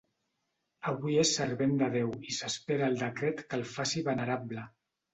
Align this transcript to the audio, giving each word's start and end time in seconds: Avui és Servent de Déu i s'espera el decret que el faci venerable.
Avui 0.91 1.19
és 1.25 1.33
Servent 1.41 1.77
de 1.83 1.91
Déu 1.97 2.11
i 2.31 2.35
s'espera 2.39 2.91
el 2.91 3.01
decret 3.05 3.47
que 3.47 3.63
el 3.63 3.67
faci 3.79 4.07
venerable. 4.13 4.71